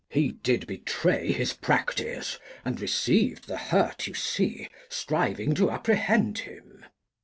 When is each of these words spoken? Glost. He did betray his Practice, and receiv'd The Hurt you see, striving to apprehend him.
Glost. 0.09 0.15
He 0.19 0.31
did 0.31 0.65
betray 0.65 1.31
his 1.31 1.53
Practice, 1.53 2.39
and 2.65 2.79
receiv'd 2.81 3.45
The 3.45 3.57
Hurt 3.59 4.07
you 4.07 4.15
see, 4.15 4.67
striving 4.89 5.53
to 5.53 5.69
apprehend 5.69 6.39
him. 6.39 6.85